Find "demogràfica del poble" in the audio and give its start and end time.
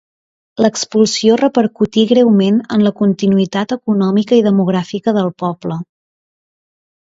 4.51-5.81